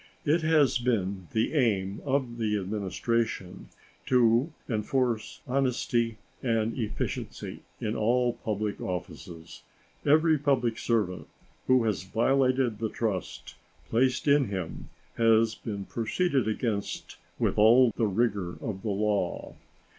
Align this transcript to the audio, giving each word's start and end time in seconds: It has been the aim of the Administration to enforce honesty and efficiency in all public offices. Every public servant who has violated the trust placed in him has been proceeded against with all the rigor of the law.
It 0.25 0.41
has 0.41 0.79
been 0.79 1.27
the 1.31 1.53
aim 1.53 2.01
of 2.03 2.39
the 2.39 2.57
Administration 2.57 3.69
to 4.07 4.51
enforce 4.67 5.41
honesty 5.47 6.17
and 6.41 6.75
efficiency 6.75 7.61
in 7.79 7.95
all 7.95 8.33
public 8.43 8.81
offices. 8.81 9.61
Every 10.03 10.39
public 10.39 10.79
servant 10.79 11.27
who 11.67 11.83
has 11.83 12.01
violated 12.01 12.79
the 12.79 12.89
trust 12.89 13.53
placed 13.91 14.27
in 14.27 14.45
him 14.45 14.89
has 15.17 15.53
been 15.53 15.85
proceeded 15.85 16.47
against 16.47 17.17
with 17.37 17.59
all 17.59 17.91
the 17.95 18.07
rigor 18.07 18.53
of 18.59 18.81
the 18.81 18.89
law. 18.89 19.53